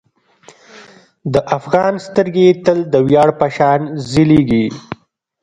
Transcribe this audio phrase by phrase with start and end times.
[1.33, 4.65] د افغان سترګې تل د ویاړ په شان ځلیږي.